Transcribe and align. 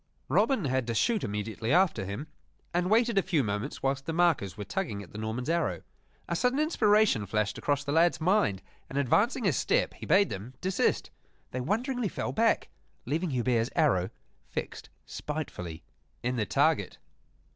Robin 0.29 0.65
had 0.65 0.87
to 0.87 0.95
shoot 0.95 1.23
immediately 1.23 1.71
after 1.71 2.05
him, 2.05 2.25
and 2.73 2.89
waited 2.89 3.19
a 3.19 3.21
few 3.21 3.43
moments 3.43 3.83
whilst 3.83 4.07
the 4.07 4.11
markers 4.13 4.57
were 4.57 4.63
tugging 4.63 5.03
at 5.03 5.11
the 5.11 5.17
Norman's 5.19 5.47
arrow. 5.47 5.83
A 6.27 6.35
sudden 6.35 6.57
inspiration 6.57 7.27
flashed 7.27 7.59
across 7.59 7.83
the 7.83 7.91
lad's 7.91 8.19
mind; 8.19 8.63
and, 8.89 8.97
advancing 8.97 9.47
a 9.47 9.53
step, 9.53 9.93
he 9.93 10.07
bade 10.07 10.31
them 10.31 10.55
desist. 10.59 11.11
They 11.51 11.61
wonderingly 11.61 12.09
fell 12.09 12.31
back, 12.31 12.69
leaving 13.05 13.29
Hubert's 13.29 13.69
arrow 13.75 14.09
fixed 14.49 14.89
spitefully 15.05 15.83
in 16.23 16.35
the 16.35 16.47
target. 16.47 16.97